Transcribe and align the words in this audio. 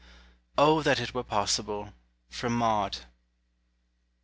OH 0.57 0.81
THAT 0.81 0.97
'T 0.97 1.13
WERE 1.13 1.23
POSSIBLE. 1.23 1.93
FROM 2.31 2.57
"MAUD." 2.57 2.97